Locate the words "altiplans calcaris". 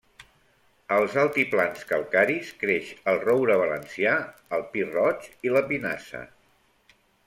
1.23-2.51